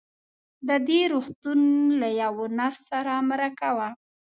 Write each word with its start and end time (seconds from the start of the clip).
د 0.67 0.69
دې 0.87 1.01
روغتون 1.13 1.59
له 2.01 2.09
يوه 2.21 2.45
نرس 2.57 2.79
سره 2.91 3.13
مرکه 3.29 3.69
وه. 3.77 3.89